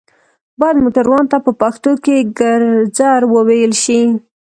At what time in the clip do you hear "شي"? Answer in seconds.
3.83-4.01